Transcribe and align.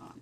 on. 0.00 0.20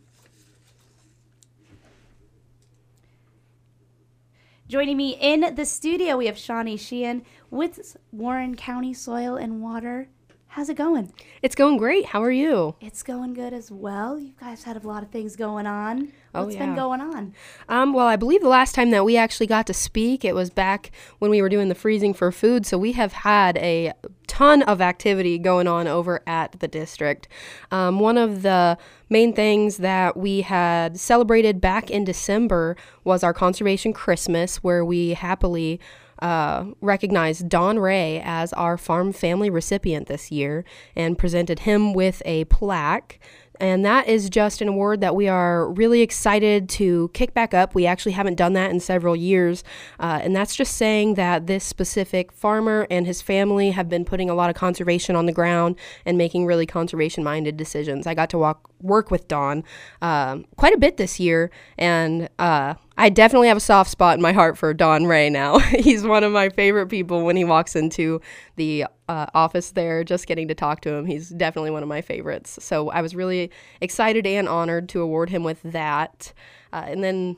Joining 4.69 4.97
me 4.97 5.17
in 5.21 5.55
the 5.55 5.65
studio, 5.65 6.17
we 6.17 6.27
have 6.27 6.37
Shawnee 6.37 6.77
Sheehan 6.77 7.25
with 7.51 7.97
Warren 8.11 8.57
County 8.57 8.93
Soil 8.93 9.37
and 9.37 9.63
Water. 9.63 10.09
How's 10.57 10.71
it 10.71 10.79
going? 10.79 11.13
It's 11.43 11.55
going 11.55 11.77
great. 11.77 12.07
How 12.07 12.23
are 12.23 12.31
you? 12.31 12.77
It's 12.81 13.03
going 13.03 13.35
good 13.35 13.53
as 13.53 13.71
well. 13.71 14.19
You 14.19 14.33
guys 14.41 14.65
had 14.65 14.83
a 14.83 14.87
lot 14.89 15.03
of 15.03 15.11
things 15.11 15.37
going 15.37 15.67
on. 15.67 16.15
Oh, 16.35 16.45
What's 16.45 16.57
been 16.57 16.75
going 16.75 17.03
on? 17.03 17.35
Um, 17.69 17.93
well, 17.93 18.07
I 18.07 18.17
believe 18.17 18.41
the 18.41 18.49
last 18.49 18.75
time 18.75 18.91
that 18.93 19.05
we 19.05 19.19
actually 19.19 19.49
got 19.49 19.67
to 19.67 19.75
speak, 19.75 20.25
it 20.25 20.35
was 20.35 20.49
back 20.49 20.93
when 21.19 21.31
we 21.31 21.43
were 21.43 21.51
doing 21.51 21.69
the 21.69 21.75
freezing 21.75 22.15
for 22.15 22.33
food. 22.33 22.65
So 22.65 22.79
we 22.79 22.93
have 22.93 23.13
had 23.13 23.59
a 23.59 23.93
ton 24.29 24.63
of 24.63 24.81
activity 24.81 25.37
going 25.37 25.69
on 25.69 25.87
over 25.87 26.23
at 26.27 26.59
the 26.59 26.69
district. 26.69 27.29
Um, 27.71 28.01
one 28.01 28.17
of 28.17 28.41
the 28.41 28.79
main 29.11 29.35
things 29.35 29.77
that 29.77 30.17
we 30.17 30.41
had 30.41 30.99
celebrated 30.99 31.61
back 31.61 31.91
in 31.91 32.03
December 32.03 32.79
was 33.05 33.23
our 33.23 33.35
Conservation 33.35 33.93
Christmas, 33.93 34.65
where 34.65 34.87
we 34.87 35.11
happily 35.11 35.81
uh, 36.21 36.67
recognized 36.81 37.49
Don 37.49 37.79
Ray 37.79 38.21
as 38.25 38.53
our 38.55 38.77
farm 38.79 39.13
family 39.13 39.51
recipient 39.51 40.09
this 40.09 40.31
year 40.31 40.65
and 40.95 41.19
presented 41.19 41.61
him 41.61 41.93
with 41.93 42.23
a 42.25 42.45
plaque. 42.45 43.19
And 43.61 43.85
that 43.85 44.09
is 44.09 44.29
just 44.29 44.61
an 44.61 44.69
award 44.69 45.01
that 45.01 45.15
we 45.15 45.29
are 45.29 45.71
really 45.73 46.03
excited 46.03 46.69
to 46.71 47.11
kick 47.15 47.35
back 47.35 47.55
up. 47.55 47.75
We 47.75 47.87
actually 47.87 48.13
haven't 48.13 48.35
done 48.35 48.53
that 48.55 48.71
in 48.71 48.81
several 48.81 49.17
years. 49.17 49.65
Uh, 49.99 50.21
and 50.23 50.35
that's 50.35 50.55
just 50.55 50.77
saying 50.77 51.15
that 51.15 51.47
this 51.47 51.65
specific 51.65 52.33
farmer 52.33 52.87
and 52.91 53.07
his 53.07 53.23
family 53.23 53.71
have 53.71 53.89
been 53.89 54.05
putting 54.05 54.29
a 54.29 54.35
lot 54.35 54.51
of 54.51 54.57
conservation 54.57 55.17
on 55.17 55.27
the 55.27 55.33
ground 55.33 55.77
and 56.05 56.19
making 56.19 56.47
really 56.47 56.67
conservation 56.67 57.25
minded 57.25 57.57
decisions. 57.57 58.07
I 58.07 58.15
got 58.15 58.31
to 58.31 58.39
walk, 58.39 58.71
work 58.83 59.11
with 59.11 59.27
Don 59.29 59.65
um, 60.03 60.45
quite 60.57 60.75
a 60.75 60.79
bit 60.79 60.97
this 60.97 61.19
year. 61.19 61.51
And 61.79 62.29
uh, 62.39 62.75
I 62.99 63.11
definitely 63.11 63.49
have 63.49 63.59
a 63.59 63.61
soft 63.61 63.91
spot 63.91 64.17
in 64.17 64.23
my 64.23 64.33
heart 64.33 64.57
for 64.57 64.73
Don 64.73 65.05
Ray 65.05 65.29
now. 65.29 65.59
He's 65.59 66.03
one 66.03 66.25
of 66.25 66.33
my 66.33 66.49
favorite 66.49 66.87
people 66.87 67.25
when 67.25 67.37
he 67.37 67.45
walks 67.45 67.77
into 67.77 68.23
the 68.57 68.87
uh, 69.09 69.27
office 69.35 69.73
there, 69.73 70.03
just 70.03 70.27
getting 70.27 70.49
to 70.49 70.55
talk 70.55 70.81
to 70.83 70.95
him. 70.95 71.05
He's 71.05 71.29
definitely 71.29 71.71
one 71.71 71.83
of 71.83 71.89
my 71.89 72.01
favorites. 72.01 72.59
So 72.63 72.89
I 72.91 73.03
was 73.03 73.15
really 73.15 73.51
excited 73.81 74.27
and 74.27 74.49
honored 74.49 74.89
to 74.91 75.03
award 75.03 75.29
him 75.29 75.45
with 75.45 75.61
that. 75.63 76.33
Uh, 76.73 76.85
and 76.87 77.05
then 77.05 77.37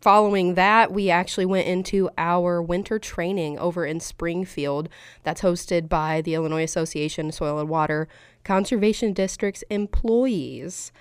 following 0.00 0.54
that, 0.54 0.90
we 0.90 1.10
actually 1.10 1.46
went 1.46 1.66
into 1.66 2.08
our 2.16 2.62
winter 2.62 2.98
training 2.98 3.58
over 3.58 3.84
in 3.84 4.00
Springfield 4.00 4.88
that's 5.22 5.42
hosted 5.42 5.88
by 5.88 6.22
the 6.22 6.34
Illinois 6.34 6.64
Association 6.64 7.28
of 7.28 7.34
Soil 7.34 7.58
and 7.58 7.68
Water 7.68 8.08
Conservation 8.42 9.12
District's 9.12 9.64
employees. 9.68 10.92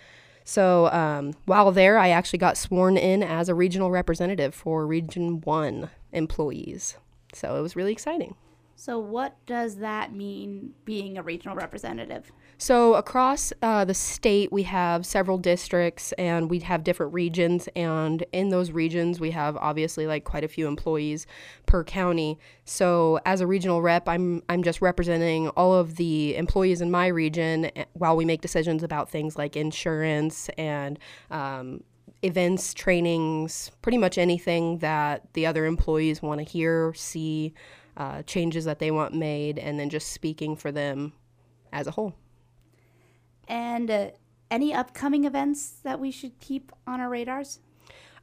So 0.44 0.92
um, 0.92 1.34
while 1.46 1.72
there, 1.72 1.98
I 1.98 2.10
actually 2.10 2.40
got 2.40 2.58
sworn 2.58 2.98
in 2.98 3.24
as 3.24 3.50
a 3.50 3.56
regional 3.56 3.92
representative 3.92 4.54
for 4.54 4.86
Region 4.86 5.42
1 5.42 5.90
employees. 6.12 6.98
So 7.34 7.58
it 7.58 7.62
was 7.62 7.76
really 7.76 7.92
exciting. 7.92 8.36
So, 8.76 9.00
what 9.00 9.38
does 9.46 9.78
that 9.78 10.14
mean 10.14 10.74
being 10.86 11.18
a 11.18 11.24
regional 11.24 11.56
representative? 11.56 12.32
So 12.58 12.94
across 12.94 13.52
uh, 13.62 13.84
the 13.84 13.94
state, 13.94 14.52
we 14.52 14.64
have 14.64 15.06
several 15.06 15.38
districts, 15.38 16.14
and 16.14 16.50
we 16.50 16.60
have 16.60 16.86
different 16.86 17.14
regions. 17.14 17.68
And 17.76 18.26
in 18.32 18.50
those 18.50 18.72
regions, 18.72 19.20
we 19.20 19.32
have 19.32 19.58
obviously 19.58 20.08
like 20.08 20.24
quite 20.24 20.46
a 20.46 20.48
few 20.48 20.68
employees 20.68 21.28
per 21.66 21.84
county. 21.84 22.40
So 22.64 23.20
as 23.26 23.42
a 23.42 23.48
regional 23.48 23.82
rep, 23.82 24.08
I'm 24.08 24.44
I'm 24.48 24.64
just 24.64 24.82
representing 24.82 25.50
all 25.50 25.74
of 25.74 25.98
the 25.98 26.38
employees 26.38 26.80
in 26.80 26.90
my 26.90 27.08
region 27.08 27.66
eh, 27.76 27.84
while 27.94 28.16
we 28.16 28.24
make 28.24 28.40
decisions 28.40 28.82
about 28.82 29.10
things 29.10 29.38
like 29.38 29.56
insurance 29.56 30.50
and. 30.58 30.98
Um, 31.32 31.84
events, 32.22 32.74
trainings, 32.74 33.70
pretty 33.82 33.98
much 33.98 34.18
anything 34.18 34.78
that 34.78 35.28
the 35.34 35.46
other 35.46 35.66
employees 35.66 36.22
want 36.22 36.40
to 36.40 36.46
hear, 36.46 36.94
see, 36.94 37.54
uh, 37.98 38.24
changes 38.24 38.66
that 38.66 38.80
they 38.80 38.92
want 38.92 39.14
made, 39.14 39.60
and 39.60 39.80
then 39.80 39.90
just 39.90 40.10
speaking 40.10 40.56
for 40.56 40.72
them 40.72 41.14
as 41.72 41.88
a 41.88 41.92
whole. 41.92 42.16
And 43.48 43.92
uh, 43.92 44.12
any 44.50 44.74
upcoming 44.74 45.26
events 45.26 45.70
that 45.84 46.00
we 46.00 46.12
should 46.12 46.40
keep 46.40 46.72
on 46.88 47.00
our 47.00 47.10
radars? 47.10 47.60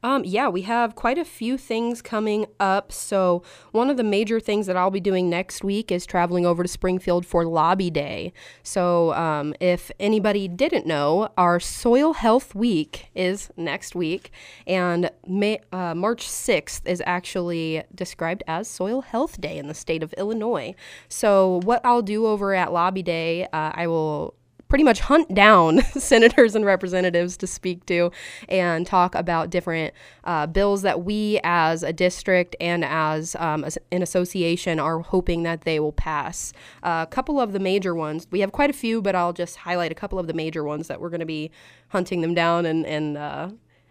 Um, 0.03 0.23
yeah, 0.25 0.47
we 0.47 0.63
have 0.63 0.95
quite 0.95 1.17
a 1.17 1.25
few 1.25 1.57
things 1.57 2.01
coming 2.01 2.47
up. 2.59 2.91
So, 2.91 3.43
one 3.71 3.89
of 3.89 3.97
the 3.97 4.03
major 4.03 4.39
things 4.39 4.65
that 4.65 4.75
I'll 4.75 4.89
be 4.91 4.99
doing 4.99 5.29
next 5.29 5.63
week 5.63 5.91
is 5.91 6.05
traveling 6.05 6.45
over 6.45 6.63
to 6.63 6.69
Springfield 6.69 7.25
for 7.25 7.45
Lobby 7.45 7.91
Day. 7.91 8.33
So, 8.63 9.13
um, 9.13 9.53
if 9.59 9.91
anybody 9.99 10.47
didn't 10.47 10.87
know, 10.87 11.29
our 11.37 11.59
Soil 11.59 12.13
Health 12.13 12.55
Week 12.55 13.11
is 13.13 13.51
next 13.55 13.95
week, 13.95 14.31
and 14.65 15.11
May, 15.27 15.59
uh, 15.71 15.93
March 15.93 16.27
6th 16.27 16.87
is 16.87 17.03
actually 17.05 17.83
described 17.93 18.43
as 18.47 18.67
Soil 18.67 19.01
Health 19.01 19.39
Day 19.39 19.57
in 19.57 19.67
the 19.67 19.75
state 19.75 20.01
of 20.01 20.13
Illinois. 20.13 20.73
So, 21.09 21.61
what 21.63 21.81
I'll 21.85 22.01
do 22.01 22.25
over 22.25 22.55
at 22.55 22.73
Lobby 22.73 23.03
Day, 23.03 23.43
uh, 23.53 23.71
I 23.75 23.85
will 23.85 24.35
pretty 24.71 24.85
much 24.85 25.01
hunt 25.01 25.35
down 25.35 25.81
senators 25.97 26.55
and 26.55 26.63
representatives 26.63 27.35
to 27.35 27.45
speak 27.45 27.85
to 27.85 28.09
and 28.47 28.87
talk 28.87 29.13
about 29.15 29.49
different 29.49 29.93
uh, 30.23 30.47
bills 30.47 30.81
that 30.81 31.03
we 31.03 31.41
as 31.43 31.83
a 31.83 31.91
district 31.91 32.55
and 32.61 32.85
as 32.85 33.35
um, 33.35 33.65
an 33.91 34.01
association 34.01 34.79
are 34.79 34.99
hoping 34.99 35.43
that 35.43 35.63
they 35.63 35.77
will 35.77 35.91
pass. 35.91 36.53
Uh, 36.83 37.05
a 37.05 37.11
couple 37.11 37.37
of 37.37 37.51
the 37.51 37.59
major 37.59 37.93
ones, 37.93 38.25
we 38.31 38.39
have 38.39 38.53
quite 38.53 38.69
a 38.69 38.73
few, 38.73 39.01
but 39.01 39.13
I'll 39.13 39.33
just 39.33 39.57
highlight 39.57 39.91
a 39.91 39.95
couple 39.95 40.17
of 40.17 40.27
the 40.27 40.33
major 40.33 40.63
ones 40.63 40.87
that 40.87 41.01
we're 41.01 41.09
going 41.09 41.19
to 41.19 41.25
be 41.25 41.51
hunting 41.89 42.21
them 42.21 42.33
down 42.33 42.65
and, 42.65 42.85
and 42.85 43.17
uh, 43.17 43.49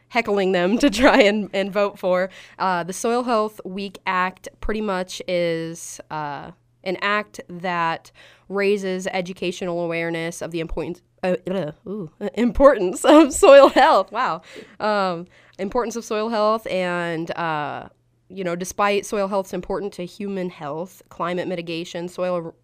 heckling 0.09 0.53
them 0.53 0.79
to 0.79 0.89
try 0.89 1.21
and, 1.21 1.51
and 1.53 1.71
vote 1.71 1.99
for. 1.99 2.31
Uh, 2.59 2.85
the 2.85 2.95
Soil 2.95 3.25
Health 3.25 3.61
Week 3.67 3.99
Act 4.07 4.49
pretty 4.63 4.81
much 4.81 5.21
is 5.29 6.01
uh, 6.11 6.53
an 6.85 6.97
act 7.01 7.41
that 7.49 8.11
raises 8.49 9.07
educational 9.09 9.81
awareness 9.81 10.43
of 10.43 10.51
the 10.51 10.61
importance. 10.61 11.03
Uh, 11.23 11.37
ooh, 11.87 12.11
importance 12.35 13.05
of 13.05 13.33
soil 13.45 13.69
health. 13.69 14.11
Wow, 14.13 14.43
um, 14.79 15.27
importance 15.59 15.97
of 15.97 16.05
soil 16.05 16.29
health, 16.29 16.67
and 16.67 17.31
uh, 17.37 17.89
you 18.29 18.45
know, 18.45 18.57
despite 18.57 19.05
soil 19.05 19.29
health's 19.29 19.53
important 19.53 19.93
to 19.95 20.05
human 20.05 20.51
health, 20.51 21.03
climate 21.09 21.49
mitigation, 21.49 22.09
soil 22.09 22.55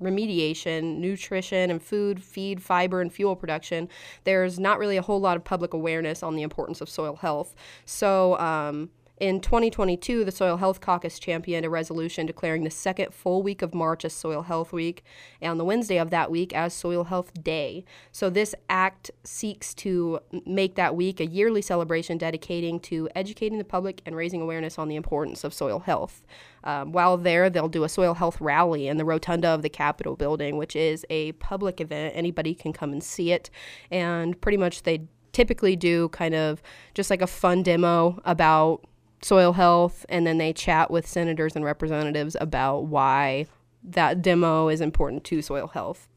remediation, 0.00 0.98
nutrition 0.98 1.70
and 1.70 1.82
food, 1.82 2.22
feed, 2.22 2.62
fiber, 2.62 3.00
and 3.00 3.12
fuel 3.12 3.34
production, 3.34 3.88
there's 4.24 4.58
not 4.58 4.78
really 4.78 4.96
a 4.96 5.02
whole 5.02 5.20
lot 5.20 5.36
of 5.36 5.44
public 5.44 5.74
awareness 5.74 6.22
on 6.22 6.36
the 6.36 6.42
importance 6.42 6.80
of 6.80 6.88
soil 6.88 7.16
health. 7.16 7.54
So, 7.84 8.38
um, 8.38 8.90
in 9.20 9.40
2022, 9.40 10.24
the 10.24 10.32
Soil 10.32 10.56
Health 10.56 10.80
Caucus 10.80 11.18
championed 11.18 11.66
a 11.66 11.70
resolution 11.70 12.26
declaring 12.26 12.64
the 12.64 12.70
second 12.70 13.12
full 13.12 13.42
week 13.42 13.62
of 13.62 13.74
March 13.74 14.04
as 14.04 14.12
Soil 14.12 14.42
Health 14.42 14.72
Week 14.72 15.02
and 15.40 15.58
the 15.58 15.64
Wednesday 15.64 15.98
of 15.98 16.10
that 16.10 16.30
week 16.30 16.54
as 16.54 16.72
Soil 16.72 17.04
Health 17.04 17.32
Day. 17.42 17.84
So, 18.12 18.30
this 18.30 18.54
act 18.68 19.10
seeks 19.24 19.74
to 19.74 20.20
make 20.46 20.76
that 20.76 20.94
week 20.94 21.20
a 21.20 21.26
yearly 21.26 21.62
celebration 21.62 22.18
dedicating 22.18 22.80
to 22.80 23.08
educating 23.14 23.58
the 23.58 23.64
public 23.64 24.02
and 24.06 24.14
raising 24.14 24.40
awareness 24.40 24.78
on 24.78 24.88
the 24.88 24.96
importance 24.96 25.44
of 25.44 25.52
soil 25.52 25.80
health. 25.80 26.24
Um, 26.64 26.92
while 26.92 27.16
there, 27.16 27.50
they'll 27.50 27.68
do 27.68 27.84
a 27.84 27.88
soil 27.88 28.14
health 28.14 28.40
rally 28.40 28.88
in 28.88 28.96
the 28.96 29.04
rotunda 29.04 29.48
of 29.48 29.62
the 29.62 29.68
Capitol 29.68 30.16
building, 30.16 30.56
which 30.56 30.76
is 30.76 31.04
a 31.10 31.32
public 31.32 31.80
event. 31.80 32.14
Anybody 32.16 32.54
can 32.54 32.72
come 32.72 32.92
and 32.92 33.02
see 33.02 33.32
it. 33.32 33.50
And 33.90 34.40
pretty 34.40 34.58
much 34.58 34.82
they 34.82 35.02
typically 35.32 35.76
do 35.76 36.08
kind 36.08 36.34
of 36.34 36.62
just 36.94 37.10
like 37.10 37.22
a 37.22 37.26
fun 37.26 37.62
demo 37.62 38.20
about 38.24 38.84
soil 39.22 39.52
health, 39.52 40.06
and 40.08 40.26
then 40.26 40.38
they 40.38 40.52
chat 40.52 40.90
with 40.90 41.06
senators 41.06 41.56
and 41.56 41.64
representatives 41.64 42.36
about 42.40 42.86
why 42.86 43.46
that 43.82 44.22
demo 44.22 44.68
is 44.68 44.80
important 44.80 45.24
to 45.24 45.42
soil 45.42 45.68
health. 45.68 46.08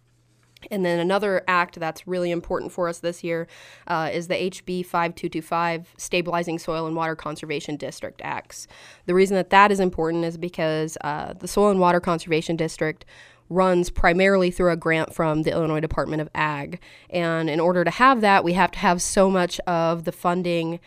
And 0.70 0.86
then 0.86 1.00
another 1.00 1.44
act 1.48 1.80
that's 1.80 2.08
really 2.08 2.30
important 2.30 2.72
for 2.72 2.88
us 2.88 3.00
this 3.00 3.24
year 3.24 3.48
uh, 3.88 4.12
is 4.14 4.28
the 4.28 4.36
HB 4.36 4.86
5225 4.86 5.96
Stabilizing 5.98 6.60
Soil 6.60 6.86
and 6.86 6.96
Water 6.96 7.16
Conservation 7.16 7.78
District 7.78 8.22
Acts. 8.24 8.68
The 9.08 9.16
reason 9.16 9.36
that 9.36 9.50
that 9.50 9.72
is 9.72 9.80
important 9.80 10.24
is 10.26 10.38
because 10.38 10.98
uh, 11.02 11.34
the 11.34 11.48
Soil 11.48 11.72
and 11.72 11.80
Water 11.80 12.00
Conservation 12.00 12.56
District 12.56 13.06
runs 13.50 13.90
primarily 13.90 14.52
through 14.52 14.72
a 14.72 14.78
grant 14.78 15.14
from 15.14 15.44
the 15.44 15.52
Illinois 15.52 15.80
Department 15.80 16.22
of 16.22 16.30
Ag. 16.36 16.80
And 17.10 17.50
in 17.50 17.60
order 17.60 17.84
to 17.84 17.92
have 17.92 18.22
that, 18.22 18.44
we 18.44 18.54
have 18.54 18.72
to 18.72 18.80
have 18.80 19.02
so 19.02 19.30
much 19.30 19.60
of 19.62 20.06
the 20.06 20.12
funding 20.12 20.80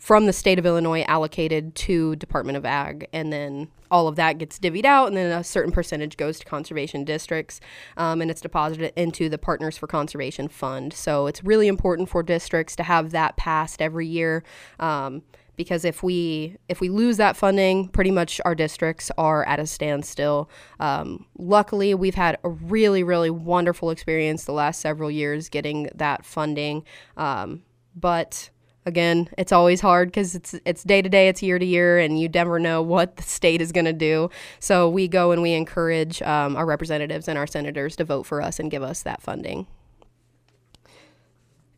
from 0.00 0.24
the 0.24 0.32
state 0.32 0.58
of 0.58 0.64
Illinois 0.64 1.02
allocated 1.02 1.74
to 1.74 2.16
Department 2.16 2.56
of 2.56 2.64
Ag, 2.64 3.06
and 3.12 3.30
then 3.30 3.68
all 3.90 4.08
of 4.08 4.16
that 4.16 4.38
gets 4.38 4.58
divvied 4.58 4.86
out, 4.86 5.08
and 5.08 5.16
then 5.16 5.30
a 5.30 5.44
certain 5.44 5.70
percentage 5.70 6.16
goes 6.16 6.38
to 6.38 6.46
conservation 6.46 7.04
districts, 7.04 7.60
um, 7.98 8.22
and 8.22 8.30
it's 8.30 8.40
deposited 8.40 8.94
into 8.96 9.28
the 9.28 9.36
Partners 9.36 9.76
for 9.76 9.86
Conservation 9.86 10.48
Fund. 10.48 10.94
So 10.94 11.26
it's 11.26 11.44
really 11.44 11.68
important 11.68 12.08
for 12.08 12.22
districts 12.22 12.74
to 12.76 12.82
have 12.82 13.10
that 13.10 13.36
passed 13.36 13.82
every 13.82 14.06
year. 14.06 14.42
Um, 14.80 15.22
because 15.56 15.84
if 15.84 16.02
we 16.02 16.56
if 16.70 16.80
we 16.80 16.88
lose 16.88 17.18
that 17.18 17.36
funding, 17.36 17.88
pretty 17.88 18.10
much 18.10 18.40
our 18.46 18.54
districts 18.54 19.10
are 19.18 19.46
at 19.46 19.60
a 19.60 19.66
standstill. 19.66 20.48
Um, 20.78 21.26
luckily, 21.36 21.92
we've 21.92 22.14
had 22.14 22.38
a 22.42 22.48
really 22.48 23.02
really 23.02 23.28
wonderful 23.28 23.90
experience 23.90 24.46
the 24.46 24.52
last 24.52 24.80
several 24.80 25.10
years 25.10 25.50
getting 25.50 25.90
that 25.94 26.24
funding. 26.24 26.84
Um, 27.18 27.64
but 27.94 28.48
again, 28.86 29.28
it's 29.36 29.52
always 29.52 29.80
hard 29.80 30.08
because 30.08 30.34
it's 30.34 30.54
it's 30.64 30.82
day 30.84 31.02
to 31.02 31.08
day, 31.08 31.28
it's 31.28 31.42
year 31.42 31.58
to 31.58 31.64
year, 31.64 31.98
and 31.98 32.20
you 32.20 32.28
never 32.28 32.58
know 32.58 32.82
what 32.82 33.16
the 33.16 33.22
state 33.22 33.60
is 33.60 33.72
going 33.72 33.84
to 33.84 33.92
do. 33.92 34.30
So 34.58 34.88
we 34.88 35.08
go 35.08 35.32
and 35.32 35.42
we 35.42 35.52
encourage 35.52 36.22
um, 36.22 36.56
our 36.56 36.66
representatives 36.66 37.28
and 37.28 37.38
our 37.38 37.46
senators 37.46 37.96
to 37.96 38.04
vote 38.04 38.24
for 38.24 38.40
us 38.40 38.58
and 38.58 38.70
give 38.70 38.82
us 38.82 39.02
that 39.02 39.22
funding. 39.22 39.66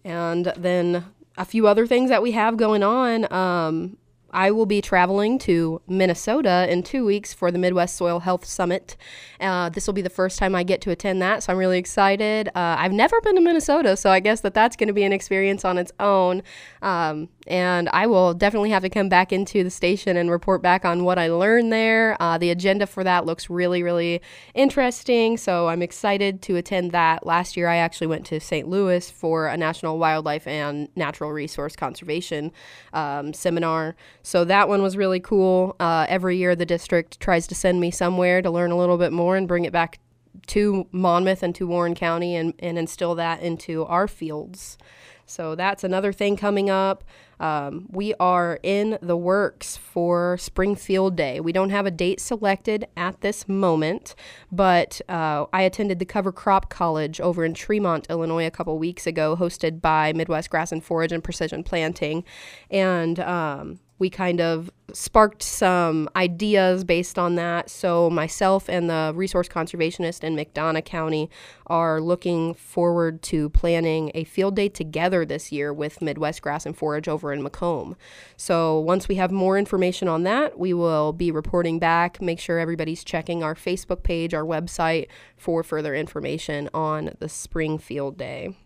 And 0.05 0.53
then 0.57 1.05
a 1.37 1.45
few 1.45 1.67
other 1.67 1.87
things 1.87 2.11
that 2.11 2.23
we 2.23 2.33
have 2.33 2.57
going 2.57 2.83
on. 2.83 3.33
Um, 3.33 3.97
I 4.33 4.51
will 4.51 4.67
be 4.67 4.81
traveling 4.81 5.39
to 5.41 5.81
Minnesota 5.87 6.67
in 6.71 6.83
two 6.83 7.05
weeks 7.05 7.33
for 7.33 7.51
the 7.51 7.59
Midwest 7.59 7.97
Soil 7.97 8.21
Health 8.21 8.45
Summit. 8.45 8.97
Uh, 9.41 9.69
this 9.69 9.87
will 9.87 9.95
be 9.95 10.03
the 10.03 10.11
first 10.11 10.39
time 10.39 10.55
I 10.55 10.63
get 10.63 10.81
to 10.83 10.91
attend 10.91 11.21
that, 11.23 11.43
so 11.43 11.53
I'm 11.53 11.59
really 11.59 11.79
excited. 11.79 12.49
Uh, 12.49 12.77
I've 12.79 12.93
never 12.93 13.21
been 13.21 13.35
to 13.35 13.41
Minnesota, 13.41 13.97
so 13.97 14.11
I 14.11 14.21
guess 14.21 14.41
that 14.41 14.55
that's 14.55 14.77
going 14.77 14.89
to 14.89 14.93
be 14.93 15.05
an 15.05 15.13
experience 15.13 15.65
on 15.65 15.79
its 15.79 15.93
own. 16.01 16.43
Um, 16.81 17.29
and 17.47 17.89
I 17.93 18.07
will 18.07 18.35
definitely 18.35 18.71
have 18.71 18.83
to 18.83 18.89
come 18.89 19.09
back 19.09 19.33
into 19.33 19.65
the 19.65 19.71
station 19.71 20.17
and 20.17 20.31
report 20.31 20.63
back 20.63 20.85
on 20.85 21.05
what 21.05 21.19
I 21.19 21.29
learned 21.29 21.73
there. 21.73 22.17
Uh, 22.21 22.39
the 22.39 22.51
agenda 22.51 22.87
for 22.87 23.03
that 23.05 23.27
looks 23.27 23.51
really, 23.51 23.83
really 23.83 24.23
interesting, 24.55 25.37
so 25.37 25.69
I'm 25.69 25.83
excited 25.83 26.41
to 26.43 26.57
attend 26.57 26.93
that. 26.93 27.27
Last 27.27 27.57
year, 27.57 27.69
I 27.69 27.77
actually 27.77 28.07
went 28.07 28.27
to 28.27 28.39
St. 28.39 28.69
Louis 28.69 29.11
for 29.11 29.49
a 29.49 29.57
National 29.57 29.99
Wildlife 29.99 30.47
and 30.47 30.89
Natural 30.95 31.33
Resource 31.33 31.75
Conservation 31.75 32.53
um, 32.93 33.33
seminar. 33.33 33.97
So 34.23 34.45
that 34.45 34.69
one 34.69 34.83
was 34.83 34.97
really 34.97 35.21
cool. 35.21 35.75
Uh, 35.81 36.07
every 36.09 36.37
year, 36.37 36.55
the 36.55 36.67
district 36.67 37.19
tries 37.21 37.47
to 37.49 37.55
send 37.55 37.81
me 37.81 37.91
somewhere 37.91 38.41
to 38.43 38.51
learn 38.51 38.71
a 38.71 38.77
little 38.77 38.99
bit 38.99 39.13
more 39.13 39.37
and 39.37 39.49
bring 39.49 39.65
it 39.65 39.73
back 39.73 39.99
to 40.47 40.87
Monmouth 40.93 41.43
and 41.43 41.55
to 41.57 41.67
Warren 41.67 41.95
County 41.95 42.37
and, 42.37 42.55
and 42.59 42.79
instill 42.79 43.15
that 43.17 43.43
into 43.43 43.85
our 43.85 44.09
fields. 44.09 44.79
So 45.27 45.55
that's 45.55 45.85
another 45.85 46.13
thing 46.13 46.37
coming 46.37 46.69
up. 46.71 47.05
Um, 47.41 47.87
we 47.91 48.15
are 48.21 48.61
in 48.63 48.99
the 49.03 49.17
works 49.17 49.77
for 49.77 50.39
spring 50.39 50.77
field 50.77 51.17
day. 51.17 51.41
We 51.41 51.51
don't 51.51 51.71
have 51.71 51.87
a 51.87 51.91
date 51.91 52.21
selected 52.21 52.87
at 52.97 53.21
this 53.21 53.49
moment, 53.49 54.15
but 54.53 55.01
uh, 55.09 55.47
I 55.53 55.63
attended 55.63 55.99
the 55.99 56.05
Cover 56.05 56.31
Crop 56.31 56.71
College 56.71 57.21
over 57.21 57.45
in 57.45 57.55
Tremont, 57.55 58.07
Illinois, 58.09 58.47
a 58.47 58.51
couple 58.51 58.79
weeks 58.79 59.09
ago, 59.09 59.35
hosted 59.35 59.81
by 59.81 60.13
Midwest 60.13 60.51
Grass 60.51 60.71
and 60.71 60.85
Forage 60.85 61.11
and 61.11 61.25
Precision 61.25 61.65
Planting. 61.65 62.25
And 62.71 63.19
um, 63.19 63.81
we 64.03 64.11
kind 64.11 64.41
of 64.41 64.69
sparked 64.93 65.45
some 65.45 66.09
ideas 66.17 66.83
based 66.83 67.21
on 67.21 67.37
that. 67.37 67.71
So, 67.71 68.11
myself 68.11 68.69
and 68.69 68.91
the 68.91 69.13
resource 69.15 69.49
conservationist 69.49 70.25
in 70.25 70.35
McDonough 70.35 70.85
County 70.85 71.31
are 71.69 72.01
looking 72.01 72.53
forward 72.53 73.23
to 73.23 73.49
planning 73.51 74.11
a 74.17 74.25
field 74.25 74.57
day 74.57 74.69
together 74.69 75.25
this 75.25 75.53
year 75.53 75.73
with 75.73 76.03
Midwest 76.03 76.43
Grass 76.43 76.67
and 76.67 76.77
Forage 76.77 77.07
over 77.07 77.33
in 77.33 77.45
Macomb. 77.45 77.95
So, 78.37 78.81
once 78.81 79.07
we 79.07 79.15
have 79.15 79.31
more 79.31 79.57
information 79.57 80.09
on 80.09 80.25
that, 80.25 80.59
we 80.59 80.75
will 80.75 81.13
be 81.13 81.31
reporting 81.31 81.79
back. 81.79 82.21
Make 82.21 82.41
sure 82.41 82.59
everybody's 82.59 83.05
checking 83.05 83.45
our 83.45 83.55
Facebook 83.55 84.03
page, 84.03 84.35
our 84.35 84.45
website 84.45 85.07
for 85.37 85.63
further 85.63 85.95
information 85.95 86.69
on 86.75 87.11
the 87.21 87.29
spring 87.29 87.79
field 87.79 88.19
day. 88.19 88.57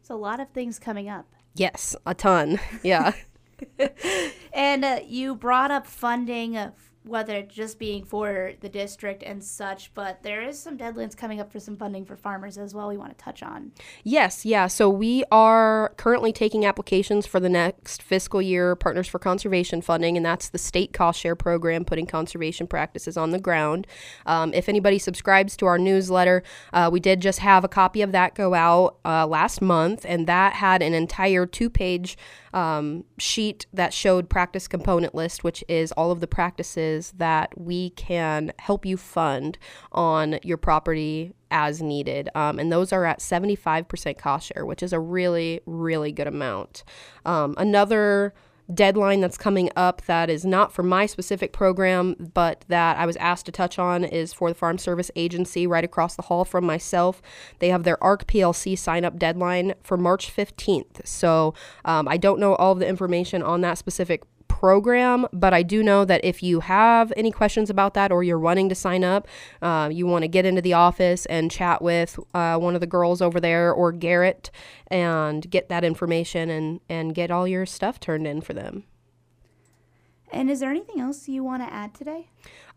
So, 0.00 0.14
a 0.14 0.16
lot 0.16 0.40
of 0.40 0.48
things 0.48 0.78
coming 0.78 1.10
up. 1.10 1.26
Yes, 1.54 1.94
a 2.06 2.14
ton. 2.14 2.58
Yeah. 2.82 3.12
and 4.52 4.84
uh, 4.84 5.00
you 5.06 5.34
brought 5.34 5.70
up 5.70 5.86
funding, 5.86 6.56
whether 7.04 7.42
just 7.42 7.78
being 7.78 8.02
for 8.02 8.52
the 8.60 8.68
district 8.68 9.22
and 9.22 9.44
such, 9.44 9.92
but 9.92 10.22
there 10.22 10.40
is 10.40 10.58
some 10.58 10.78
deadlines 10.78 11.14
coming 11.14 11.38
up 11.38 11.52
for 11.52 11.60
some 11.60 11.76
funding 11.76 12.04
for 12.04 12.16
farmers 12.16 12.56
as 12.56 12.74
well 12.74 12.88
we 12.88 12.96
want 12.96 13.16
to 13.16 13.22
touch 13.22 13.42
on. 13.42 13.72
Yes, 14.02 14.46
yeah. 14.46 14.66
So 14.68 14.88
we 14.88 15.22
are 15.30 15.92
currently 15.98 16.32
taking 16.32 16.64
applications 16.64 17.26
for 17.26 17.40
the 17.40 17.50
next 17.50 18.02
fiscal 18.02 18.40
year 18.40 18.74
Partners 18.74 19.06
for 19.06 19.18
Conservation 19.18 19.82
funding, 19.82 20.16
and 20.16 20.24
that's 20.24 20.48
the 20.48 20.58
state 20.58 20.94
cost 20.94 21.20
share 21.20 21.36
program, 21.36 21.84
putting 21.84 22.06
conservation 22.06 22.66
practices 22.66 23.18
on 23.18 23.32
the 23.32 23.38
ground. 23.38 23.86
Um, 24.24 24.54
if 24.54 24.68
anybody 24.68 24.98
subscribes 24.98 25.58
to 25.58 25.66
our 25.66 25.78
newsletter, 25.78 26.42
uh, 26.72 26.88
we 26.90 27.00
did 27.00 27.20
just 27.20 27.40
have 27.40 27.64
a 27.64 27.68
copy 27.68 28.00
of 28.00 28.12
that 28.12 28.34
go 28.34 28.54
out 28.54 28.96
uh, 29.04 29.26
last 29.26 29.60
month, 29.60 30.06
and 30.08 30.26
that 30.26 30.54
had 30.54 30.80
an 30.80 30.94
entire 30.94 31.44
two 31.44 31.68
page 31.68 32.16
um, 32.54 33.04
sheet 33.18 33.66
that 33.72 33.92
showed 33.92 34.30
practice 34.30 34.68
component 34.68 35.14
list, 35.14 35.44
which 35.44 35.62
is 35.68 35.92
all 35.92 36.10
of 36.10 36.20
the 36.20 36.26
practices 36.26 36.93
that 37.16 37.58
we 37.58 37.90
can 37.90 38.52
help 38.58 38.84
you 38.86 38.96
fund 38.96 39.58
on 39.92 40.38
your 40.42 40.56
property 40.56 41.32
as 41.50 41.80
needed. 41.80 42.28
Um, 42.34 42.58
and 42.58 42.72
those 42.72 42.92
are 42.92 43.04
at 43.04 43.20
75% 43.20 44.18
cost 44.18 44.52
share, 44.52 44.66
which 44.66 44.82
is 44.82 44.92
a 44.92 45.00
really, 45.00 45.60
really 45.66 46.12
good 46.12 46.26
amount. 46.26 46.84
Um, 47.24 47.54
another 47.58 48.34
deadline 48.72 49.20
that's 49.20 49.36
coming 49.36 49.70
up 49.76 50.02
that 50.02 50.30
is 50.30 50.44
not 50.44 50.72
for 50.72 50.82
my 50.82 51.06
specific 51.06 51.52
program, 51.52 52.14
but 52.32 52.64
that 52.68 52.96
I 52.96 53.04
was 53.04 53.16
asked 53.16 53.46
to 53.46 53.52
touch 53.52 53.78
on 53.78 54.04
is 54.04 54.32
for 54.32 54.48
the 54.48 54.54
Farm 54.54 54.78
Service 54.78 55.10
Agency 55.16 55.66
right 55.66 55.84
across 55.84 56.16
the 56.16 56.22
hall 56.22 56.44
from 56.44 56.64
myself. 56.64 57.20
They 57.58 57.68
have 57.68 57.82
their 57.82 58.02
ARC 58.02 58.26
PLC 58.26 58.78
sign 58.78 59.04
up 59.04 59.18
deadline 59.18 59.74
for 59.82 59.96
March 59.96 60.34
15th. 60.34 61.06
So 61.06 61.54
um, 61.84 62.08
I 62.08 62.16
don't 62.16 62.40
know 62.40 62.54
all 62.54 62.72
of 62.72 62.78
the 62.78 62.88
information 62.88 63.42
on 63.42 63.60
that 63.62 63.78
specific 63.78 64.22
program, 64.64 65.26
but 65.30 65.52
I 65.52 65.62
do 65.62 65.82
know 65.82 66.06
that 66.06 66.24
if 66.24 66.42
you 66.42 66.60
have 66.60 67.12
any 67.18 67.30
questions 67.30 67.68
about 67.68 67.92
that 67.92 68.10
or 68.10 68.24
you're 68.24 68.38
wanting 68.38 68.70
to 68.70 68.74
sign 68.74 69.04
up, 69.04 69.28
uh, 69.60 69.90
you 69.92 70.06
want 70.06 70.22
to 70.22 70.28
get 70.28 70.46
into 70.46 70.62
the 70.62 70.72
office 70.72 71.26
and 71.26 71.50
chat 71.50 71.82
with 71.82 72.18
uh, 72.32 72.56
one 72.56 72.74
of 72.74 72.80
the 72.80 72.86
girls 72.86 73.20
over 73.20 73.40
there 73.40 73.74
or 73.74 73.92
Garrett 73.92 74.50
and 74.86 75.50
get 75.50 75.68
that 75.68 75.84
information 75.84 76.48
and, 76.48 76.80
and 76.88 77.14
get 77.14 77.30
all 77.30 77.46
your 77.46 77.66
stuff 77.66 78.00
turned 78.00 78.26
in 78.26 78.40
for 78.40 78.54
them. 78.54 78.84
And 80.32 80.50
is 80.50 80.60
there 80.60 80.70
anything 80.70 81.00
else 81.00 81.28
you 81.28 81.44
want 81.44 81.62
to 81.62 81.72
add 81.72 81.94
today? 81.94 82.28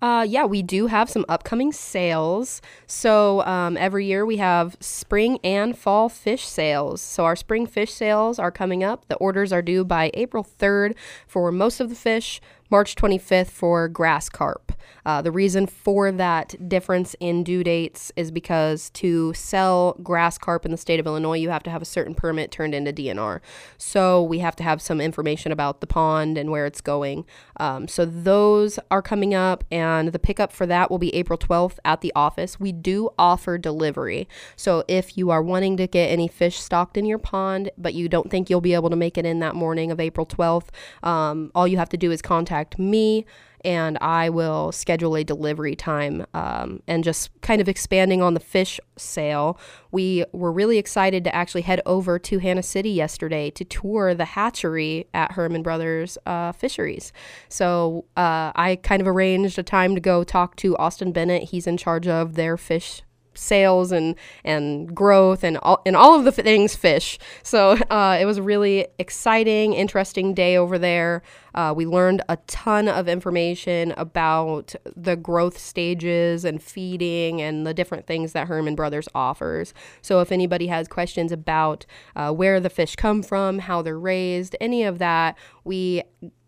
Uh, 0.01 0.25
yeah, 0.27 0.45
we 0.45 0.61
do 0.61 0.87
have 0.87 1.09
some 1.09 1.25
upcoming 1.27 1.71
sales. 1.71 2.61
So 2.85 3.41
um, 3.43 3.77
every 3.77 4.05
year 4.05 4.25
we 4.25 4.37
have 4.37 4.77
spring 4.79 5.39
and 5.43 5.75
fall 5.75 6.07
fish 6.07 6.45
sales. 6.45 7.01
So 7.01 7.25
our 7.25 7.35
spring 7.35 7.65
fish 7.65 7.91
sales 7.91 8.37
are 8.37 8.51
coming 8.51 8.83
up. 8.83 9.07
The 9.07 9.15
orders 9.15 9.51
are 9.51 9.63
due 9.63 9.83
by 9.83 10.11
April 10.13 10.43
3rd 10.43 10.95
for 11.25 11.51
most 11.51 11.79
of 11.79 11.89
the 11.89 11.95
fish. 11.95 12.39
March 12.69 12.95
25th 12.95 13.49
for 13.49 13.87
grass 13.87 14.29
carp. 14.29 14.66
Uh, 15.05 15.21
the 15.21 15.31
reason 15.31 15.67
for 15.67 16.11
that 16.11 16.55
difference 16.67 17.15
in 17.19 17.43
due 17.43 17.63
dates 17.63 18.11
is 18.15 18.31
because 18.31 18.89
to 18.91 19.33
sell 19.33 19.97
grass 20.03 20.37
carp 20.37 20.65
in 20.65 20.71
the 20.71 20.77
state 20.77 20.99
of 20.99 21.05
Illinois, 21.05 21.37
you 21.37 21.49
have 21.49 21.63
to 21.63 21.69
have 21.69 21.81
a 21.81 21.85
certain 21.85 22.13
permit 22.13 22.51
turned 22.51 22.75
into 22.75 22.91
DNR. 22.91 23.39
So 23.77 24.21
we 24.21 24.39
have 24.39 24.55
to 24.57 24.63
have 24.63 24.81
some 24.81 24.99
information 24.99 25.51
about 25.51 25.81
the 25.81 25.87
pond 25.87 26.37
and 26.37 26.51
where 26.51 26.65
it's 26.65 26.81
going. 26.81 27.25
Um, 27.57 27.87
so 27.87 28.05
those 28.05 28.79
are 28.91 29.01
coming 29.01 29.33
up, 29.33 29.63
and 29.71 30.09
the 30.09 30.19
pickup 30.19 30.51
for 30.51 30.65
that 30.65 30.91
will 30.91 30.99
be 30.99 31.13
April 31.15 31.37
12th 31.37 31.77
at 31.85 32.01
the 32.01 32.11
office. 32.15 32.59
We 32.59 32.71
do 32.71 33.09
offer 33.17 33.57
delivery. 33.57 34.27
So 34.55 34.83
if 34.87 35.17
you 35.17 35.29
are 35.29 35.41
wanting 35.41 35.77
to 35.77 35.87
get 35.87 36.07
any 36.07 36.27
fish 36.27 36.59
stocked 36.59 36.97
in 36.97 37.05
your 37.05 37.17
pond, 37.17 37.71
but 37.77 37.93
you 37.93 38.09
don't 38.09 38.29
think 38.29 38.49
you'll 38.49 38.61
be 38.61 38.73
able 38.73 38.89
to 38.89 38.95
make 38.95 39.17
it 39.17 39.25
in 39.25 39.39
that 39.39 39.55
morning 39.55 39.91
of 39.91 39.99
April 39.99 40.25
12th, 40.25 40.67
um, 41.03 41.51
all 41.55 41.67
you 41.67 41.77
have 41.77 41.89
to 41.89 41.97
do 41.97 42.11
is 42.11 42.21
contact 42.21 42.47
contact 42.47 42.79
me 42.79 43.25
and 43.67 43.97
I 43.99 44.29
will 44.29 44.71
schedule 44.71 45.17
a 45.17 45.25
delivery 45.25 45.75
time. 45.75 46.25
Um, 46.33 46.81
and 46.87 47.03
just 47.03 47.29
kind 47.41 47.59
of 47.59 47.67
expanding 47.67 48.21
on 48.21 48.33
the 48.33 48.39
fish 48.39 48.79
sale, 48.95 49.59
we 49.91 50.23
were 50.31 50.53
really 50.53 50.77
excited 50.77 51.25
to 51.25 51.35
actually 51.35 51.63
head 51.63 51.81
over 51.85 52.17
to 52.17 52.37
Hanna 52.37 52.63
City 52.63 52.91
yesterday 52.91 53.49
to 53.51 53.65
tour 53.65 54.13
the 54.13 54.23
hatchery 54.23 55.09
at 55.13 55.33
Herman 55.33 55.63
Brothers 55.63 56.17
uh, 56.25 56.53
Fisheries. 56.53 57.11
So 57.49 58.05
uh, 58.15 58.53
I 58.55 58.79
kind 58.83 59.01
of 59.01 59.07
arranged 59.07 59.59
a 59.59 59.63
time 59.63 59.95
to 59.95 60.01
go 60.01 60.23
talk 60.23 60.55
to 60.57 60.77
Austin 60.77 61.11
Bennett. 61.11 61.49
He's 61.49 61.67
in 61.67 61.75
charge 61.75 62.07
of 62.07 62.35
their 62.35 62.55
fish 62.55 63.01
sales 63.37 63.91
and 63.91 64.15
and 64.43 64.93
growth 64.95 65.43
and 65.43 65.57
all 65.59 65.81
and 65.85 65.95
all 65.95 66.15
of 66.17 66.25
the 66.25 66.31
things 66.31 66.75
fish. 66.75 67.17
So 67.43 67.71
uh, 67.89 68.17
it 68.19 68.25
was 68.25 68.37
a 68.37 68.43
really 68.43 68.87
exciting, 68.99 69.73
interesting 69.73 70.33
day 70.33 70.57
over 70.57 70.77
there. 70.77 71.21
Uh, 71.57 71.73
we 71.73 71.87
learned 71.87 72.21
a 72.29 72.37
ton 72.45 72.87
of 72.87 73.07
information 73.07 73.91
about 73.97 74.75
the 74.95 75.15
growth 75.15 75.57
stages 75.57 76.45
and 76.45 76.61
feeding 76.61 77.41
and 77.41 77.65
the 77.65 77.73
different 77.73 78.05
things 78.05 78.33
that 78.33 78.47
Herman 78.47 78.75
Brothers 78.75 79.09
offers. 79.15 79.73
So 80.03 80.19
if 80.19 80.31
anybody 80.31 80.67
has 80.67 80.87
questions 80.87 81.31
about 81.31 81.87
uh, 82.15 82.31
where 82.31 82.59
the 82.59 82.69
fish 82.69 82.95
come 82.95 83.23
from, 83.23 83.57
how 83.57 83.81
they're 83.81 83.97
raised, 83.97 84.55
any 84.61 84.83
of 84.83 84.99
that, 84.99 85.35
we 85.63 86.03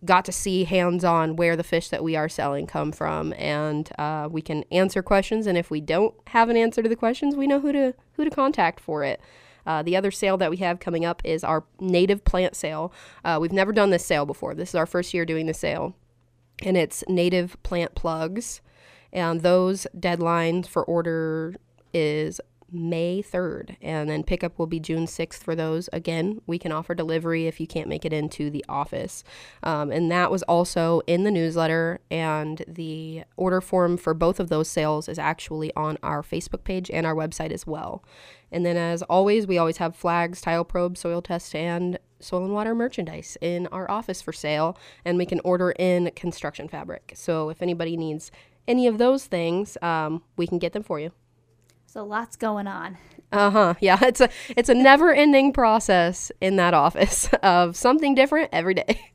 got 0.05 0.25
to 0.25 0.31
see 0.31 0.63
hands 0.63 1.03
on 1.03 1.35
where 1.37 1.55
the 1.55 1.63
fish 1.63 1.89
that 1.89 2.03
we 2.03 2.15
are 2.15 2.29
selling 2.29 2.67
come 2.67 2.91
from, 2.91 3.33
and 3.33 3.89
uh, 3.97 4.27
we 4.29 4.43
can 4.43 4.63
answer 4.71 5.01
questions. 5.01 5.47
And 5.47 5.57
if 5.57 5.71
we 5.71 5.81
don't 5.81 6.13
have 6.27 6.49
an 6.49 6.55
answer 6.55 6.83
to 6.83 6.87
the 6.87 6.95
questions, 6.95 7.35
we 7.35 7.47
know 7.47 7.59
who 7.59 7.71
to 7.71 7.95
who 8.13 8.25
to 8.25 8.29
contact 8.29 8.79
for 8.79 9.03
it. 9.03 9.19
Uh, 9.65 9.83
the 9.83 9.95
other 9.95 10.11
sale 10.11 10.37
that 10.37 10.49
we 10.49 10.57
have 10.57 10.79
coming 10.79 11.05
up 11.05 11.21
is 11.23 11.43
our 11.43 11.63
native 11.79 12.23
plant 12.25 12.55
sale. 12.55 12.93
Uh, 13.23 13.37
we've 13.41 13.51
never 13.51 13.71
done 13.71 13.89
this 13.89 14.05
sale 14.05 14.25
before. 14.25 14.53
This 14.55 14.69
is 14.69 14.75
our 14.75 14.85
first 14.85 15.13
year 15.13 15.25
doing 15.25 15.45
the 15.45 15.53
sale, 15.53 15.95
and 16.63 16.77
it's 16.77 17.03
native 17.07 17.61
plant 17.63 17.95
plugs. 17.95 18.61
And 19.11 19.41
those 19.41 19.87
deadlines 19.97 20.67
for 20.67 20.83
order 20.83 21.55
is 21.93 22.39
May 22.71 23.21
3rd, 23.21 23.75
and 23.81 24.09
then 24.09 24.23
pickup 24.23 24.57
will 24.57 24.67
be 24.67 24.79
June 24.79 25.05
6th 25.05 25.43
for 25.43 25.55
those. 25.55 25.89
Again, 25.93 26.41
we 26.47 26.57
can 26.57 26.71
offer 26.71 26.93
delivery 26.93 27.47
if 27.47 27.59
you 27.59 27.67
can't 27.67 27.87
make 27.87 28.05
it 28.05 28.13
into 28.13 28.49
the 28.49 28.65
office. 28.67 29.23
Um, 29.63 29.91
and 29.91 30.11
that 30.11 30.31
was 30.31 30.43
also 30.43 31.01
in 31.07 31.23
the 31.23 31.31
newsletter, 31.31 31.99
and 32.09 32.63
the 32.67 33.23
order 33.37 33.61
form 33.61 33.97
for 33.97 34.13
both 34.13 34.39
of 34.39 34.49
those 34.49 34.69
sales 34.69 35.07
is 35.09 35.19
actually 35.19 35.73
on 35.75 35.97
our 36.03 36.21
Facebook 36.21 36.63
page 36.63 36.89
and 36.91 37.05
our 37.05 37.15
website 37.15 37.51
as 37.51 37.65
well. 37.65 38.03
And 38.51 38.65
then, 38.65 38.77
as 38.77 39.01
always, 39.03 39.45
we 39.47 39.57
always 39.57 39.77
have 39.77 39.95
flags, 39.95 40.41
tile 40.41 40.65
probes, 40.65 40.99
soil 40.99 41.21
tests, 41.21 41.53
and 41.53 41.99
soil 42.19 42.43
and 42.43 42.53
water 42.53 42.75
merchandise 42.75 43.37
in 43.41 43.67
our 43.67 43.89
office 43.89 44.21
for 44.21 44.33
sale, 44.33 44.77
and 45.05 45.17
we 45.17 45.25
can 45.25 45.39
order 45.41 45.71
in 45.71 46.11
construction 46.15 46.67
fabric. 46.67 47.13
So, 47.15 47.49
if 47.49 47.61
anybody 47.61 47.95
needs 47.95 48.31
any 48.67 48.87
of 48.87 48.97
those 48.97 49.25
things, 49.25 49.77
um, 49.81 50.23
we 50.37 50.47
can 50.47 50.59
get 50.59 50.73
them 50.73 50.83
for 50.83 50.99
you. 50.99 51.11
So 51.91 52.05
lots 52.05 52.35
going 52.35 52.67
on. 52.67 52.99
Uh 53.31 53.49
huh. 53.49 53.73
Yeah, 53.79 53.97
it's 54.03 54.21
a 54.21 54.29
it's 54.55 54.69
a 54.69 54.75
never 54.75 55.11
ending 55.11 55.51
process 55.51 56.31
in 56.39 56.55
that 56.57 56.75
office 56.75 57.29
of 57.43 57.75
something 57.75 58.13
different 58.13 58.49
every 58.53 58.75
day. 58.75 59.11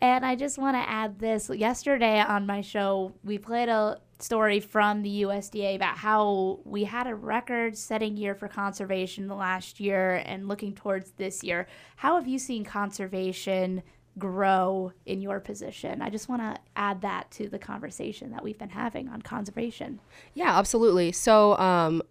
And 0.00 0.24
I 0.24 0.36
just 0.36 0.56
want 0.56 0.76
to 0.76 0.88
add 0.88 1.18
this. 1.18 1.50
Yesterday 1.50 2.20
on 2.20 2.46
my 2.46 2.60
show, 2.60 3.14
we 3.24 3.38
played 3.38 3.68
a 3.68 3.98
story 4.20 4.60
from 4.60 5.02
the 5.02 5.22
USDA 5.22 5.74
about 5.74 5.96
how 5.96 6.60
we 6.64 6.84
had 6.84 7.08
a 7.08 7.14
record 7.14 7.76
setting 7.76 8.16
year 8.16 8.34
for 8.34 8.46
conservation 8.46 9.26
the 9.26 9.34
last 9.34 9.80
year 9.80 10.22
and 10.26 10.48
looking 10.48 10.74
towards 10.74 11.12
this 11.12 11.42
year. 11.42 11.66
How 11.96 12.14
have 12.16 12.28
you 12.28 12.38
seen 12.38 12.64
conservation 12.64 13.82
grow 14.18 14.92
in 15.04 15.20
your 15.20 15.40
position. 15.40 16.00
I 16.00 16.08
just 16.08 16.28
want 16.28 16.40
to 16.40 16.56
add 16.74 17.02
that 17.02 17.30
to 17.32 17.48
the 17.48 17.58
conversation 17.58 18.30
that 18.30 18.42
we've 18.42 18.58
been 18.58 18.70
having 18.70 19.08
on 19.08 19.20
conservation. 19.20 20.00
Yeah, 20.34 20.58
absolutely. 20.58 21.12
So, 21.12 21.56
um, 21.58 22.02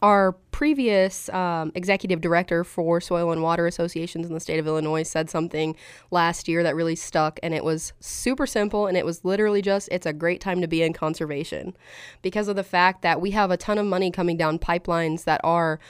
our 0.00 0.32
previous 0.52 1.28
um, 1.30 1.72
executive 1.74 2.20
director 2.20 2.64
for 2.64 3.00
Soil 3.00 3.32
and 3.32 3.42
Water 3.42 3.66
Associations 3.66 4.26
in 4.26 4.32
the 4.32 4.40
state 4.40 4.58
of 4.58 4.66
Illinois 4.66 5.02
said 5.02 5.28
something 5.28 5.76
last 6.10 6.48
year 6.48 6.62
that 6.62 6.76
really 6.76 6.96
stuck, 6.96 7.40
and 7.42 7.52
it 7.52 7.64
was 7.64 7.92
super 8.00 8.46
simple, 8.46 8.86
and 8.86 8.96
it 8.96 9.04
was 9.04 9.24
literally 9.24 9.60
just 9.60 9.88
it's 9.90 10.06
a 10.06 10.12
great 10.12 10.40
time 10.40 10.60
to 10.60 10.68
be 10.68 10.82
in 10.82 10.92
conservation 10.92 11.76
because 12.22 12.48
of 12.48 12.56
the 12.56 12.64
fact 12.64 13.02
that 13.02 13.20
we 13.20 13.32
have 13.32 13.50
a 13.50 13.56
ton 13.56 13.76
of 13.76 13.86
money 13.86 14.10
coming 14.10 14.36
down 14.36 14.58
pipelines 14.58 15.24
that 15.24 15.40
are 15.42 15.80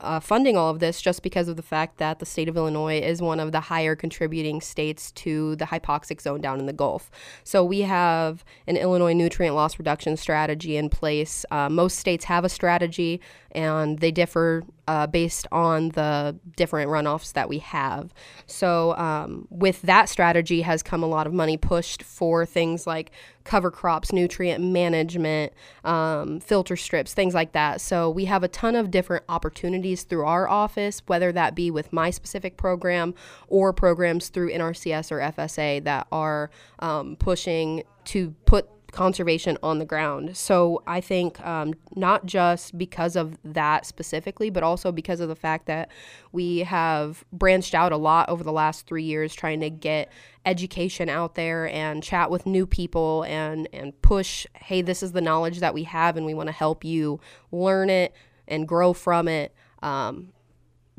uh, 0.00 0.20
funding 0.20 0.56
all 0.56 0.70
of 0.70 0.78
this 0.78 1.00
just 1.00 1.22
because 1.22 1.48
of 1.48 1.56
the 1.56 1.62
fact 1.62 1.98
that 1.98 2.18
the 2.18 2.26
state 2.26 2.48
of 2.48 2.56
Illinois 2.56 3.00
is 3.00 3.20
one 3.20 3.40
of 3.40 3.52
the 3.52 3.60
higher 3.60 3.94
contributing 3.94 4.60
states 4.60 5.12
to 5.12 5.56
the 5.56 5.66
hypoxic 5.66 6.20
zone 6.20 6.40
down 6.40 6.58
in 6.58 6.66
the 6.66 6.72
Gulf. 6.72 7.10
So 7.44 7.64
we 7.64 7.82
have 7.82 8.44
an 8.66 8.76
Illinois 8.76 9.12
nutrient 9.12 9.54
loss 9.54 9.78
reduction 9.78 10.16
strategy 10.16 10.76
in 10.76 10.88
place. 10.88 11.44
Uh, 11.50 11.68
most 11.68 11.98
states 11.98 12.24
have 12.24 12.44
a 12.44 12.48
strategy 12.48 13.20
and 13.52 13.98
they 13.98 14.10
differ 14.10 14.62
uh, 14.86 15.06
based 15.06 15.46
on 15.52 15.90
the 15.90 16.36
different 16.56 16.90
runoffs 16.90 17.32
that 17.34 17.48
we 17.48 17.58
have. 17.58 18.12
So, 18.46 18.96
um, 18.96 19.46
with 19.50 19.82
that 19.82 20.08
strategy, 20.08 20.62
has 20.62 20.82
come 20.82 21.02
a 21.02 21.06
lot 21.06 21.26
of 21.26 21.32
money 21.32 21.56
pushed 21.56 22.02
for 22.02 22.44
things 22.44 22.86
like 22.86 23.12
cover 23.44 23.70
crops, 23.70 24.12
nutrient 24.12 24.64
management, 24.64 25.52
um, 25.84 26.40
filter 26.40 26.76
strips, 26.76 27.14
things 27.14 27.34
like 27.34 27.52
that. 27.52 27.80
So, 27.80 28.10
we 28.10 28.24
have 28.24 28.42
a 28.42 28.48
ton 28.48 28.74
of 28.74 28.90
different 28.90 29.24
opportunities 29.28 30.02
through 30.02 30.24
our 30.24 30.48
office, 30.48 31.02
whether 31.06 31.30
that 31.32 31.54
be 31.54 31.70
with 31.70 31.92
my 31.92 32.10
specific 32.10 32.56
program 32.56 33.14
or 33.48 33.72
programs 33.72 34.28
through 34.28 34.52
NRCS 34.52 35.12
or 35.12 35.18
FSA 35.18 35.84
that 35.84 36.08
are 36.10 36.50
um, 36.80 37.16
pushing 37.16 37.84
to 38.06 38.34
put 38.44 38.68
conservation 38.92 39.56
on 39.62 39.78
the 39.78 39.84
ground. 39.84 40.36
So 40.36 40.82
I 40.86 41.00
think 41.00 41.40
um, 41.44 41.74
not 41.94 42.26
just 42.26 42.76
because 42.76 43.16
of 43.16 43.38
that 43.44 43.86
specifically, 43.86 44.50
but 44.50 44.62
also 44.62 44.92
because 44.92 45.20
of 45.20 45.28
the 45.28 45.36
fact 45.36 45.66
that 45.66 45.90
we 46.32 46.58
have 46.58 47.24
branched 47.32 47.74
out 47.74 47.92
a 47.92 47.96
lot 47.96 48.28
over 48.28 48.44
the 48.44 48.52
last 48.52 48.86
three 48.86 49.04
years 49.04 49.34
trying 49.34 49.60
to 49.60 49.70
get 49.70 50.10
education 50.46 51.08
out 51.08 51.34
there 51.34 51.68
and 51.68 52.02
chat 52.02 52.30
with 52.30 52.46
new 52.46 52.66
people 52.66 53.24
and, 53.24 53.68
and 53.72 54.00
push, 54.02 54.46
hey, 54.54 54.82
this 54.82 55.02
is 55.02 55.12
the 55.12 55.20
knowledge 55.20 55.60
that 55.60 55.74
we 55.74 55.84
have 55.84 56.16
and 56.16 56.26
we 56.26 56.34
want 56.34 56.48
to 56.48 56.52
help 56.52 56.84
you 56.84 57.20
learn 57.52 57.90
it 57.90 58.14
and 58.48 58.66
grow 58.66 58.92
from 58.92 59.28
it. 59.28 59.54
Um, 59.82 60.32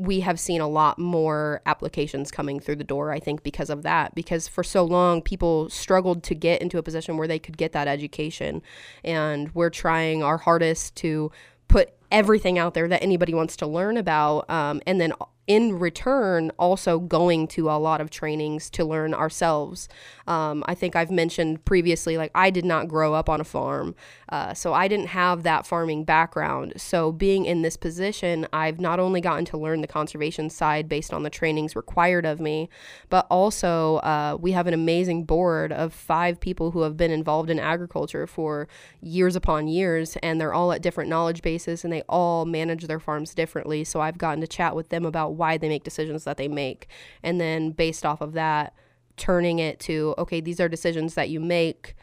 we 0.02 0.22
have 0.22 0.40
seen 0.40 0.62
a 0.62 0.68
lot 0.68 0.98
more 0.98 1.62
applications 1.68 2.32
coming 2.32 2.60
through 2.60 2.78
the 2.78 2.84
door, 2.84 3.12
I 3.12 3.20
think, 3.20 3.44
because 3.44 3.70
of 3.70 3.84
that. 3.84 4.16
Because 4.16 4.48
for 4.48 4.64
so 4.64 4.84
long, 4.84 5.22
people 5.22 5.70
struggled 5.70 6.24
to 6.24 6.36
get 6.36 6.62
into 6.62 6.80
a 6.80 6.84
position 6.84 7.18
where 7.18 7.28
they 7.28 7.38
could 7.38 7.56
get 7.56 7.72
that 7.74 7.88
education. 7.88 8.64
And 9.04 9.54
we're 9.54 9.70
trying 9.70 10.24
our 10.24 10.38
hardest 10.38 10.96
to 10.98 11.32
put 11.68 11.94
everything 12.12 12.58
out 12.58 12.74
there 12.74 12.88
that 12.88 13.04
anybody 13.04 13.34
wants 13.34 13.56
to 13.58 13.68
learn 13.68 13.96
about. 13.96 14.50
Um, 14.50 14.82
and 14.88 15.00
then 15.00 15.14
in 15.48 15.80
return, 15.80 16.52
also 16.60 17.00
going 17.00 17.48
to 17.48 17.70
a 17.70 17.80
lot 17.80 18.00
of 18.00 18.10
trainings 18.10 18.70
to 18.70 18.86
learn 18.86 19.14
ourselves. 19.14 19.90
Um, 20.28 20.64
I 20.68 20.76
think 20.76 20.96
I've 20.96 21.12
mentioned 21.12 21.66
previously, 21.66 22.16
like, 22.16 22.32
I 22.36 22.52
did 22.52 22.64
not 22.64 22.88
grow 22.88 23.14
up 23.14 23.28
on 23.28 23.42
a 23.42 23.44
farm, 23.44 23.96
uh, 24.30 24.54
so 24.54 24.74
I 24.74 24.88
didn't 24.88 25.08
have 25.08 25.44
that 25.44 25.66
farming 25.66 26.04
background. 26.04 26.74
So, 26.78 27.12
being 27.12 27.46
in 27.46 27.64
this 27.64 27.76
position, 27.76 28.48
I've 28.54 28.80
not 28.80 29.00
only 29.00 29.20
gotten 29.20 29.46
to 29.46 29.58
learn 29.58 29.82
the 29.82 29.88
conservation 29.88 30.50
side 30.50 30.88
based 30.88 31.12
on 31.12 31.24
the 31.24 31.30
trainings 31.30 31.76
required 31.76 32.26
of 32.26 32.40
me, 32.40 32.70
but 33.10 33.26
also 33.30 33.98
uh, 33.98 34.38
we 34.40 34.52
have 34.52 34.68
an 34.68 34.74
amazing 34.74 35.24
board 35.26 35.72
of 35.74 35.94
five 35.94 36.40
people 36.40 36.72
who 36.72 36.82
have 36.82 36.96
been 36.96 37.12
involved 37.12 37.50
in 37.50 37.60
agriculture 37.60 38.28
for 38.28 38.68
years 39.02 39.36
upon 39.36 39.68
years, 39.68 40.18
and 40.22 40.40
they're 40.40 40.54
all 40.54 40.72
at 40.72 40.82
different 40.82 41.10
knowledge 41.10 41.42
bases 41.42 41.84
and 41.84 41.92
they 41.92 42.04
all 42.08 42.46
manage 42.46 42.86
their 42.86 43.00
farms 43.00 43.34
differently. 43.34 43.84
So, 43.84 44.02
I've 44.02 44.20
gotten 44.20 44.40
to 44.42 44.48
chat 44.48 44.76
with 44.76 44.90
them 44.90 45.04
about 45.04 45.31
why 45.32 45.58
they 45.58 45.70
make 45.70 45.84
decisions 45.84 46.24
that 46.24 46.38
they 46.38 46.48
make. 46.48 46.88
And 47.24 47.40
then 47.40 47.72
based 47.72 48.06
off 48.06 48.22
of 48.22 48.34
that, 48.34 48.74
turning 49.18 49.60
it 49.60 49.80
to, 49.82 50.16
okay, 50.18 50.42
these 50.42 50.60
are 50.60 50.70
decisions 50.70 51.14
that 51.16 51.30
you 51.30 51.40
make. 51.40 51.96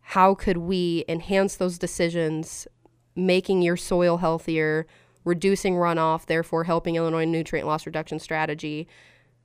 How 0.00 0.34
could 0.34 0.58
we 0.58 1.04
enhance 1.08 1.56
those 1.56 1.78
decisions, 1.78 2.66
making 3.14 3.62
your 3.62 3.76
soil 3.76 4.18
healthier, 4.18 4.86
reducing 5.24 5.74
runoff, 5.74 6.26
therefore 6.26 6.64
helping 6.64 6.96
Illinois 6.96 7.24
nutrient 7.24 7.66
loss 7.66 7.86
reduction 7.86 8.18
strategy, 8.18 8.88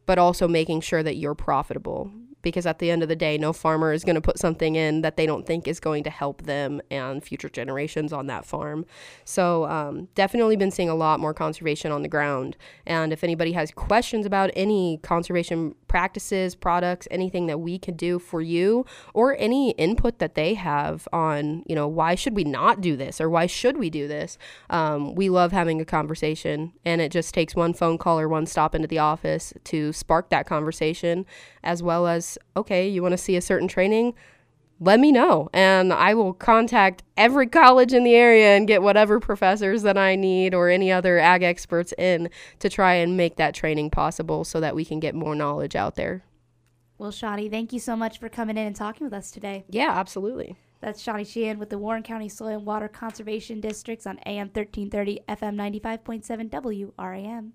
but 0.05 0.17
also 0.17 0.47
making 0.47 0.81
sure 0.81 1.03
that 1.03 1.15
you're 1.15 1.35
profitable? 1.35 2.11
Because 2.43 2.67
at 2.67 2.77
the 2.77 2.91
end 2.91 3.01
of 3.01 3.09
the 3.09 3.15
day, 3.15 3.38
no 3.38 3.51
farmer 3.51 3.91
is 3.91 4.03
going 4.03 4.15
to 4.15 4.21
put 4.21 4.38
something 4.38 4.75
in 4.75 5.01
that 5.01 5.17
they 5.17 5.25
don't 5.25 5.47
think 5.47 5.67
is 5.67 5.79
going 5.79 6.03
to 6.03 6.09
help 6.12 6.43
them 6.43 6.81
and 6.91 7.23
future 7.23 7.50
generations 7.50 8.13
on 8.13 8.27
that 8.27 8.45
farm. 8.45 8.85
So, 9.25 9.65
um, 9.65 10.09
definitely 10.13 10.55
been 10.55 10.69
seeing 10.69 10.89
a 10.89 10.95
lot 10.95 11.19
more 11.19 11.33
conservation 11.33 11.91
on 11.91 12.03
the 12.03 12.07
ground. 12.07 12.55
And 12.85 13.12
if 13.12 13.23
anybody 13.23 13.53
has 13.53 13.71
questions 13.71 14.25
about 14.25 14.51
any 14.55 15.00
conservation 15.01 15.73
practices, 15.88 16.53
products, 16.55 17.07
anything 17.09 17.47
that 17.47 17.59
we 17.59 17.79
can 17.79 17.95
do 17.95 18.19
for 18.19 18.41
you, 18.41 18.85
or 19.13 19.35
any 19.39 19.71
input 19.71 20.19
that 20.19 20.35
they 20.35 20.53
have 20.53 21.07
on, 21.13 21.63
you 21.65 21.75
know, 21.75 21.88
why 21.88 22.15
should 22.15 22.35
we 22.35 22.43
not 22.43 22.81
do 22.81 22.95
this 22.95 23.21
or 23.21 23.29
why 23.29 23.45
should 23.45 23.77
we 23.77 23.89
do 23.89 24.07
this, 24.07 24.38
um, 24.69 25.15
we 25.15 25.29
love 25.29 25.51
having 25.51 25.79
a 25.79 25.85
conversation. 25.85 26.73
And 26.83 27.00
it 27.00 27.12
just 27.12 27.33
takes 27.33 27.55
one 27.55 27.73
phone 27.73 27.97
call 27.97 28.19
or 28.19 28.27
one 28.27 28.45
stop 28.45 28.75
into 28.75 28.88
the 28.88 29.00
office 29.00 29.53
to 29.65 29.93
spark 29.93 30.29
that 30.29 30.45
conversation, 30.45 31.25
as 31.63 31.81
well 31.81 32.07
as 32.07 32.32
okay, 32.55 32.87
you 32.87 33.01
want 33.01 33.13
to 33.13 33.17
see 33.17 33.35
a 33.35 33.41
certain 33.41 33.67
training? 33.67 34.13
Let 34.79 34.99
me 34.99 35.11
know, 35.11 35.49
and 35.53 35.93
I 35.93 36.13
will 36.13 36.33
contact 36.33 37.03
every 37.15 37.47
college 37.47 37.93
in 37.93 38.03
the 38.03 38.15
area 38.15 38.57
and 38.57 38.67
get 38.67 38.81
whatever 38.81 39.19
professors 39.19 39.83
that 39.83 39.97
I 39.97 40.15
need 40.15 40.53
or 40.53 40.69
any 40.69 40.91
other 40.91 41.19
ag 41.19 41.43
experts 41.43 41.93
in 41.97 42.29
to 42.59 42.69
try 42.69 42.95
and 42.95 43.15
make 43.15 43.37
that 43.37 43.53
training 43.53 43.91
possible 43.91 44.43
so 44.43 44.59
that 44.59 44.75
we 44.75 44.83
can 44.83 44.99
get 44.99 45.15
more 45.15 45.35
knowledge 45.35 45.75
out 45.75 45.95
there. 45.95 46.25
Well, 46.97 47.11
Shawnee, 47.11 47.49
thank 47.49 47.71
you 47.71 47.79
so 47.79 47.95
much 47.95 48.19
for 48.19 48.29
coming 48.29 48.57
in 48.57 48.67
and 48.67 48.75
talking 48.75 49.05
with 49.05 49.13
us 49.13 49.31
today. 49.31 49.63
Yeah, 49.69 49.91
absolutely. 49.91 50.57
That's 50.81 51.01
Shawnee 51.01 51.23
Sheehan 51.23 51.59
with 51.59 51.69
the 51.69 51.77
Warren 51.77 52.03
County 52.03 52.27
Soil 52.27 52.57
and 52.57 52.65
Water 52.65 52.89
Conservation 52.89 53.61
Districts 53.61 54.05
on 54.05 54.19
AM 54.25 54.47
1330, 54.47 55.21
FM 55.29 55.55
95.7 55.55 56.93
WRAM. 56.97 57.53